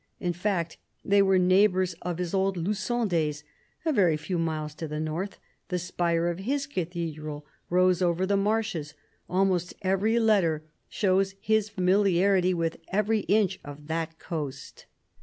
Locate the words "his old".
2.17-2.57